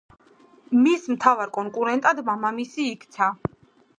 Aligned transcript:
მის 0.85 1.03
მთავარ 1.15 1.51
კონკურენტად 1.59 2.21
მამამისი 2.31 2.89
იქცა. 2.95 3.31